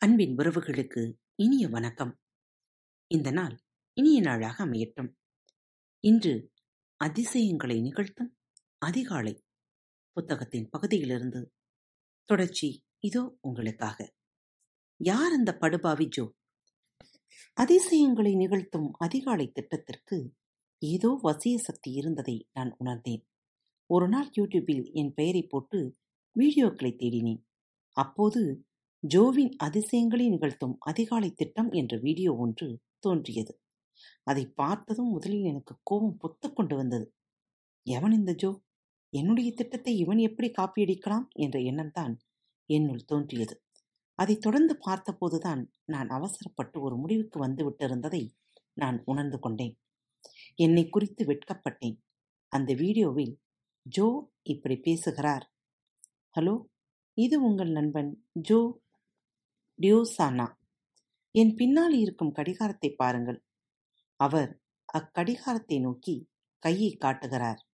அன்பின் 0.00 0.36
உறவுகளுக்கு 0.36 1.12
இனிய 1.34 1.68
வணக்கம். 1.68 2.18
இந்த 3.06 3.30
நாள் 3.30 3.62
இனிய 3.92 4.20
நாளாக 4.20 4.64
அமையட்டும். 4.64 5.14
இன்று 6.00 6.52
அதிசயங்களை 6.96 7.80
நிகழ்த்தும் 7.80 8.38
அதிகாலை 8.78 9.44
புத்தகத்தின் 10.12 10.68
பகுதியிலிருந்து 10.68 11.52
தொடர்ச்சி 12.24 12.84
இதோ 12.98 13.38
உங்களுக்காக. 13.40 14.14
யார் 14.96 15.32
அந்த 15.32 15.56
படுபாவி 15.56 16.08
ஜோ? 16.08 16.34
அதிசயங்களை 17.54 18.34
நிகழ்த்தும் 18.34 18.92
அதிகாலை 18.92 19.50
திட்டத்திற்கு 19.50 20.34
ஏதோ 20.78 21.20
வசிய 21.22 21.56
சக்தி 21.56 21.92
இருந்ததை 21.92 22.48
நான் 22.52 22.74
உணர்ந்தேன். 22.78 23.28
ஒரு 23.86 24.08
நாள் 24.08 24.30
யூடியூபில் 24.30 24.92
என் 24.92 25.14
பெயரை 25.14 25.42
போட்டு 25.42 25.96
வீடியோக்களை 26.38 26.94
தேடினேன். 26.96 27.42
அப்போது 27.90 28.67
ஜோவின் 29.02 29.52
அதிசயங்களை 29.56 30.28
நிகழ்த்தும் 30.28 30.76
அதிகாலை 30.78 31.30
திட்டம் 31.30 31.70
என்ற 31.70 31.96
வீடியோ 31.96 32.34
ஒன்று 32.34 32.80
தோன்றியது. 32.98 33.60
அதை 34.22 34.46
பார்த்ததும் 34.46 35.10
முதலில் 35.10 35.42
எனக்கு 35.42 35.74
கோபம் 35.82 36.16
பொத்துக் 36.18 36.56
கொண்டு 36.56 36.76
வந்தது. 36.76 37.14
எவன் 37.86 38.12
இந்த 38.12 38.34
ஜோ? 38.34 38.50
என்னுடைய 39.12 39.52
திட்டத்தை 39.52 39.96
இவன் 39.96 40.18
எப்படி 40.18 40.48
காப்பியடிக்கலாம்? 40.50 41.26
என்ற 41.34 41.60
எண்ணம் 41.60 41.90
தான் 41.90 42.18
என்னுள் 42.66 43.04
தோன்றியது. 43.04 43.62
அதைத் 44.14 44.40
தொடர்ந்து 44.40 44.78
பார்த்தபோதுதான் 44.86 45.62
நான் 45.84 46.08
அவசரப்பட்டு 46.08 46.80
ஒரு 46.80 46.96
முடிவுக்கு 46.96 47.38
வந்து 47.38 47.70
விட்டிருந்ததை 47.70 48.22
நான் 48.72 49.02
உணர்ந்து 49.04 49.38
கொண்டேன். 49.38 49.74
என்னை 50.54 50.88
குறித்து 50.88 51.24
வெட்கப்பட்டேன். 51.24 51.96
அந்த 52.52 52.74
வீடியோவில் 52.74 53.34
ஜோ 53.86 54.32
இப்படி 54.42 54.76
பேசுகிறார். 54.76 55.52
ஹலோ 56.36 56.64
இது 57.14 57.42
உங்கள் 57.42 57.70
நண்பன் 57.70 58.10
ஜோ 58.32 58.80
டியோசானா. 59.82 60.52
என் 61.30 61.54
பின்னால் 61.54 61.92
இருக்கும் 61.92 62.32
கடிகாரத்தை 62.32 62.90
பாருங்கள். 62.90 63.42
அவர் 64.16 64.60
அக்கடிகாரத்தை 64.98 65.80
நோக்கி 65.80 66.28
கையை 66.58 66.96
காட்டுகிறார். 66.96 67.66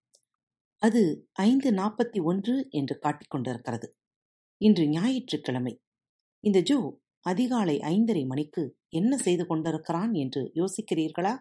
அது 0.79 1.29
ஐந்து 1.33 1.71
நாற்பத்தி 1.71 2.23
ஒன்று 2.23 2.69
என்று 2.71 2.99
காட்டிக்கொண்டிருக்கிறது 3.03 3.89
இன்று 4.57 4.89
ஞாயிற்றுக்கிழமை. 4.89 5.81
இந்த 6.41 6.61
ஜோ 6.61 7.03
அதிகாலை 7.21 7.81
ஐந்தரை 7.81 8.27
மணிக்கு 8.27 8.77
என்ன 8.89 9.17
செய்து 9.17 9.47
கொண்டிருக்கிறான் 9.47 10.13
என்று 10.13 10.51
யோசிக்கிறீர்களா? 10.55 11.39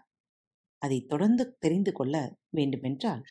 அதை 0.77 1.05
தொடர்ந்து 1.05 1.57
தெரிந்து 1.59 1.91
கொள்ள 1.91 2.37
வேண்டுமென்றால் 2.49 3.23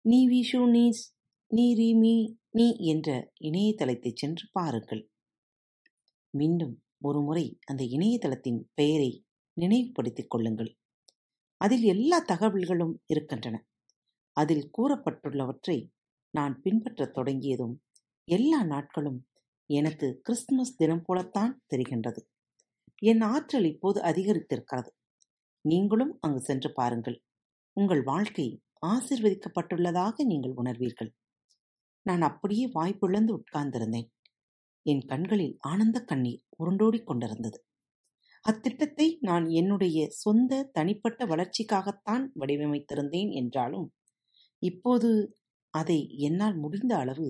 நீ 0.00 0.28
விஷு 0.28 0.60
நீஸ் 0.70 1.02
நீ 1.46 1.74
ரீமி 1.74 2.36
நீ 2.50 2.76
என்ற 2.76 3.32
இணையதளத்தை 3.40 4.12
சென்று 4.14 4.48
பாருங்கள். 4.52 5.09
மீண்டும் 6.30 6.82
ஒருமுறை 7.00 7.58
அந்த 7.66 7.84
இணையதளத்தின் 7.84 8.64
பெயரை 8.74 9.24
நினைவுபடுத்திக் 9.52 10.30
கொள்ளுங்கள். 10.30 10.76
அதில் 11.56 11.82
எல்லா 11.82 12.24
தகவல்களும் 12.28 12.92
இருக்கின்றன. 13.06 13.66
அதில் 14.32 14.70
கூறப்பட்டுள்ளவற்றை 14.78 15.88
நான் 16.30 16.60
பின்பற்றத் 16.62 17.14
தொடங்கியதும் 17.14 17.82
எல்லா 18.24 18.64
நாட்களும் 18.64 19.26
எனக்கு 19.66 20.20
கிறிஸ்துமஸ் 20.22 20.76
தினம் 20.76 21.02
போலத்தான் 21.02 21.62
தெரிகின்றது. 21.76 22.20
என் 22.94 23.20
ஆற்றல் 23.20 23.64
இப்போது 23.64 24.00
அதிகரித்திருக்கிறது. 24.00 24.88
நீங்களும் 25.60 26.18
அங்கு 26.20 26.40
சென்று 26.40 26.72
பாருங்கள். 26.72 27.22
உங்கள் 27.72 28.02
வாழ்க்கை 28.02 28.62
ஆசிர்வதிக்கப்பட்டுள்ளதாக 28.86 30.12
நீங்கள் 30.14 30.54
உணர்வீர்கள். 30.54 31.10
நான் 32.02 32.22
அப்படியே 32.22 32.70
வாய்ப்புழந்து 32.74 33.42
உட்கார்ந்திருந்தேன். 33.42 34.08
என் 34.86 35.02
கண்களில் 35.06 35.56
ஆனந்த 35.60 35.98
கண்ணீர் 36.02 36.42
உருண்டோடிக் 36.58 37.06
கொண்டிருந்தது. 37.06 37.58
அத்திட்டத்தை 38.44 39.06
நான் 39.20 39.46
என்னுடைய 39.50 40.08
சொந்த 40.14 40.62
தனிப்பட்ட 40.72 41.26
வளர்ச்சிக்காகத்தான் 41.26 42.24
வடிவமைத்திருந்தேன் 42.38 43.30
என்றாலும் 43.32 43.88
இப்போது 44.62 45.10
அதை 45.74 45.98
என்னால் 46.18 46.56
முடிந்த 46.56 46.92
அளவு 46.96 47.28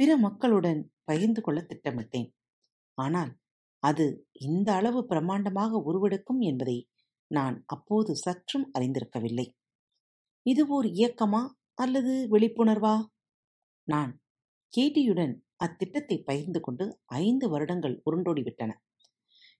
பிற 0.00 0.16
மக்களுடன் 0.16 0.80
பகிர்ந்து 1.04 1.40
கொள்ள 1.42 1.60
திட்டமிட்டேன். 1.62 2.28
ஆனால் 2.98 3.32
அது 3.82 4.06
இந்த 4.40 4.68
அளவு 4.72 5.00
பிரமாண்டமாக 5.08 5.80
உருவெடுக்கும் 5.84 6.40
என்பதை 6.40 6.78
நான் 7.30 7.56
அப்போது 7.66 8.12
சற்றும் 8.16 8.66
அறிந்திருக்கவில்லை. 8.78 9.46
இது 10.46 10.62
ஓர் 10.68 10.86
இயக்கமா 10.92 11.42
அல்லது 11.74 12.14
விழிப்புணர்வா? 12.30 12.96
நான் 13.88 14.12
கேட்டியுடன் 14.72 15.34
அத்திட்டத்தை 15.62 16.22
பகிர்ந்து 16.22 16.60
கொண்டு 16.60 16.98
ஐந்து 17.04 17.48
வருடங்கள் 17.48 18.02
உருண்டோடிவிட்டன 18.10 18.70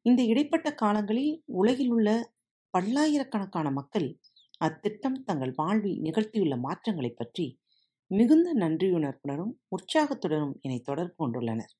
இந்த 0.02 0.22
இடைப்பட்ட 0.22 0.74
காலங்களில் 0.74 1.42
உலகில் 1.44 1.90
உள்ள 1.90 2.32
பல்லாயிரக்கணக்கான 2.70 3.70
மக்கள் 3.70 4.18
அத்திட்டம் 4.64 5.24
தங்கள் 5.24 5.52
வாழ்வில் 5.56 6.02
நிகழ்த்தியுள்ள 6.02 6.58
மாற்றங்களைப் 6.58 7.16
பற்றி 7.16 7.60
மிகுந்த 8.06 8.54
நன்றியுணர்வுடனும் 8.54 9.52
உற்சாகத்துடனும் 9.68 10.60
என்னை 10.60 10.80
தொடர்பு 10.80 11.14
கொண்டுள்ளனர். 11.18 11.72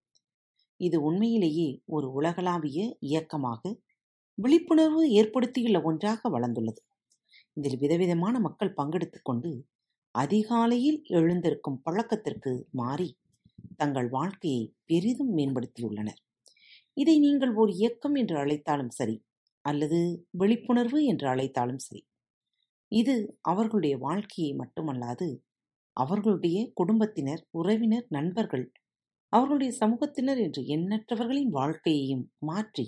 இது 0.77 1.03
உண்மையிலேயே 1.03 1.83
ஒரு 1.85 2.13
உலகளாவிய 2.13 2.97
இயக்கமாக 3.01 3.81
விழிப்புணர்வு 4.35 5.09
ஏற்படுத்தியுள்ள 5.09 5.83
ஒன்றாக 5.83 6.31
வளர்ந்துள்ளது. 6.31 6.83
இதில் 7.53 7.79
விதவிதமான 7.79 8.39
மக்கள் 8.41 8.75
பங்கெடுத்துக்கொண்டு 8.77 9.63
அதிகாலையில் 10.11 11.03
எழுந்திருக்கும் 11.05 11.83
பழக்கத்திற்கு 11.83 12.69
மாறி 12.71 13.19
தங்கள் 13.77 14.09
வாழ்க்கையை 14.09 14.63
பெரிதும் 14.87 15.33
மேம்படுத்தியுள்ளனர். 15.37 16.21
இதை 16.97 17.19
நீங்கள் 17.19 17.55
ஒரு 17.55 17.73
இயக்கம் 17.73 18.15
என்று 18.15 18.37
அழைத்தாலும் 18.37 18.91
சரி 18.91 19.17
அல்லது 19.65 19.99
விழிப்புணர்வு 20.31 21.01
என்று 21.05 21.27
அழைத்தாலும் 21.29 21.79
சரி 21.79 22.03
இது 22.93 23.15
அவர்களுடைய 23.41 23.99
வாழ்க்கையை 23.99 24.53
மட்டுமல்லாது 24.55 25.29
அவர்களுடைய 25.97 26.59
குடும்பத்தினர் 26.75 27.43
உறவினர் 27.51 28.07
நண்பர்கள் 28.09 28.67
அவர்களுடைய 29.33 29.73
சமூகத்தினர் 29.81 30.37
என்று 30.37 30.63
எண்ணற்றவர்களின் 30.77 31.53
வாழ்க்கையையும் 31.53 32.25
மாற்றி 32.39 32.87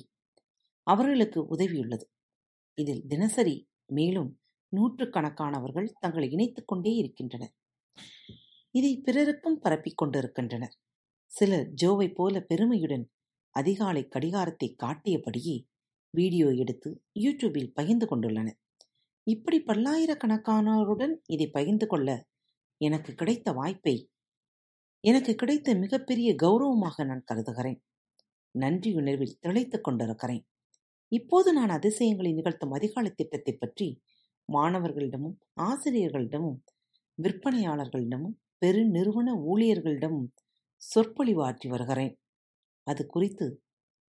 அவர்களுக்கு 0.87 1.41
உதவியுள்ளது. 1.56 2.05
இதில் 2.78 3.03
தினசரி 3.06 3.56
மேலும் 3.93 4.31
நூற்றுக்கணக்கானவர்கள் 4.73 5.89
தங்களை 6.00 6.28
இணைத்துக் 6.31 6.69
கொண்டே 6.69 6.93
இருக்கின்றனர். 6.94 7.55
இதை 8.75 8.93
பிறருக்கும் 8.97 9.59
பரப்பிக் 9.59 9.99
கொண்டிருக்கின்றனர். 9.99 10.75
சிலர் 11.33 11.69
ஜோவை 11.83 12.09
போல 12.15 12.41
பெருமையுடன் 12.41 13.05
அதிகாலை 13.55 14.03
கடிகாரத்தை 14.09 14.69
காட்டியபடியே 14.83 15.57
வீடியோ 16.15 16.49
எடுத்து 16.62 16.91
யூடியூபில் 17.25 17.73
பகிர்ந்து 17.73 18.07
கொண்டுள்ளனர். 18.07 18.59
இப்படி 19.27 19.59
பல்லாயிரக்கணக்கானோருடன் 19.61 21.15
இதை 21.27 21.47
பகிர்ந்து 21.47 21.87
கொள்ள 21.87 22.09
எனக்கு 22.81 23.11
கிடைத்த 23.15 23.49
வாய்ப்பை 23.53 23.97
எனக்கு 25.05 25.33
கிடைத்த 25.35 25.75
மிகப்பெரிய 25.75 26.29
கௌரவமாக 26.35 27.05
நான் 27.05 27.25
கருதுகிறேன். 27.25 27.81
நன்றியுணர்வில் 28.55 29.39
திளைத்துக் 29.41 29.85
கொண்டிருக்கிறேன். 29.87 30.45
இப்போது 31.12 31.49
நான் 31.53 31.73
அதிசயங்களை 31.79 32.31
நிகழ்த்தும் 32.33 32.71
அதிகாலை 32.71 33.11
திட்டத்தை 33.11 33.55
பற்றி 33.55 33.89
மாணவர்களிடமும் 34.49 35.37
ஆசிரியர்களிடமும் 35.61 36.59
விற்பனையாளர்களிடமும் 37.19 38.37
பெருநிறுவன 38.65 39.29
ஊழியர்களிடம் 39.53 40.21
சொற்பொழிவாற்றி 40.83 41.67
வருகிறேன். 41.69 42.15
அது 42.87 43.07
குறித்து 43.07 43.47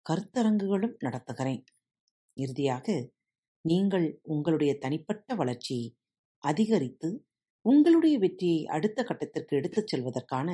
கருத்தரங்குகளும் 0.06 0.96
நடத்துகிறேன். 1.06 1.64
இறுதியாக 2.38 2.88
நீங்கள் 3.62 4.20
உங்களுடைய 4.24 4.78
தனிப்பட்ட 4.78 5.36
வளர்ச்சியை 5.36 5.96
அதிகரித்து 6.38 7.10
உங்களுடைய 7.62 8.20
வெற்றியை 8.20 8.66
அடுத்த 8.66 9.04
கட்டத்திற்கு 9.04 9.54
எடுத்துச் 9.56 9.88
செல்வதற்கான 9.88 10.50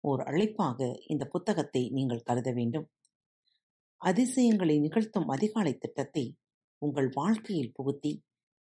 ஓர் 0.00 0.20
அழைப்பாக 0.20 0.88
இந்த 1.06 1.24
புத்தகத்தை 1.24 1.82
நீங்கள் 1.90 2.22
கருத 2.22 2.52
வேண்டும். 2.52 2.86
அதிசயங்களை 3.96 4.76
நிகழ்த்தும் 4.78 5.28
அதிகாலை 5.28 5.74
திட்டத்தை 5.78 6.24
உங்கள் 6.78 7.10
வாழ்க்கையில் 7.14 7.74
புகுத்தி 7.78 8.12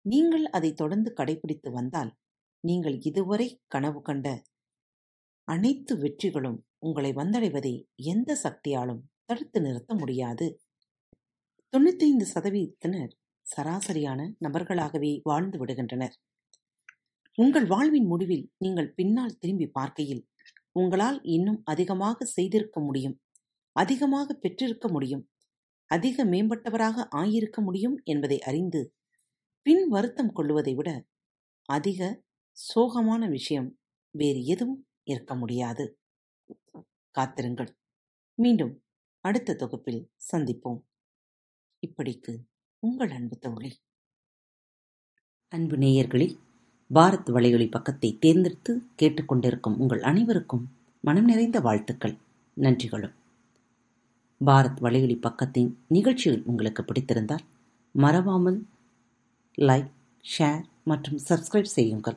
நீங்கள் 0.01 0.45
அதை 0.45 0.75
தொடர்ந்து 0.75 1.13
கடைபிடித்து 1.17 1.71
வந்தால் 1.71 2.13
நீங்கள் 2.61 2.99
இதுவரை 3.01 3.63
கனவு 3.67 4.03
கண்ட 4.03 4.43
அனைத்து 5.49 5.95
வெற்றிகளும் 5.97 6.59
உங்களை 6.79 7.11
வந்தடைவதை 7.13 7.75
எந்த 8.05 8.31
சக்தியாலும் 8.45 9.03
தடுத்து 9.25 9.59
நிறுத்த 9.61 9.93
முடியாது. 9.95 10.47
தொண்ணூத்தி 11.73 12.05
ஐந்து 12.05 12.27
சதவீதத்தினர் 12.35 13.13
சராசரியான 13.47 14.21
நபர்களாகவே 14.41 15.13
வாழ்ந்து 15.23 15.59
விடுகின்றனர். 15.59 16.15
உங்கள் 17.39 17.67
வாழ்வின் 17.67 18.07
முடிவில் 18.07 18.45
நீங்கள் 18.59 18.95
பின்னால் 18.95 19.39
திரும்பி 19.39 19.67
பார்க்கையில் 19.69 20.23
உங்களால் 20.73 21.19
இன்னும் 21.27 21.61
அதிகமாக 21.65 22.25
செய்திருக்க 22.25 22.79
முடியும் 22.81 23.17
அதிகமாக 23.77 24.35
பெற்றிருக்க 24.35 24.89
முடியும் 24.89 25.25
அதிக 25.91 26.25
மேம்பட்டவராக 26.25 27.07
ஆயிருக்க 27.17 27.59
முடியும் 27.61 27.97
என்பதை 28.05 28.39
அறிந்து 28.41 28.81
பின் 29.67 29.85
வருத்தம் 29.89 30.33
கொள்ளுவதை 30.33 30.75
விட 30.75 30.91
அதிக 31.69 32.01
சோகமான 32.57 33.29
விஷயம் 33.29 33.69
வேறு 34.15 34.41
எதுவும் 34.47 34.83
இருக்க 35.05 35.35
முடியாது. 35.35 35.99
காத்திருங்கள். 37.11 37.77
மீண்டும் 38.35 38.83
அடுத்த 39.21 39.55
தொகுப்பில் 39.55 40.11
சந்திப்போம். 40.33 40.81
இப்படிக்கு 41.87 42.39
உங்கள் 42.79 43.11
அன்பு 43.11 43.39
தோழி. 43.39 43.79
அன்பு 45.49 45.77
நேயர்களில் 45.77 46.39
பாரத் 46.95 47.31
வலையொலி 47.31 47.71
பக்கத்தை 47.71 48.19
தேர்ந்தெடுத்து 48.19 48.83
கேட்டுக்கொண்டிருக்கும் 49.03 49.77
உங்கள் 49.77 50.03
அனைவருக்கும் 50.03 50.69
மனம் 51.01 51.25
நிறைந்த 51.25 51.61
வாழ்த்துக்கள். 51.61 52.17
நன்றிகளும். 52.57 53.15
பாரத் 54.47 54.81
வலையொலி 54.81 55.17
பக்கத்தின் 55.17 55.75
நிகழ்ச்சிகள் 55.89 56.43
உங்களுக்கு 56.43 56.83
பிடித்திருந்தால் 56.83 57.45
மறவாமல் 57.91 58.67
லைக் 59.59 59.91
ஷேர் 60.39 60.65
மற்றும் 60.85 61.19
சப்ஸ்கிரைப் 61.29 61.73
செய்யுங்கள். 61.77 62.17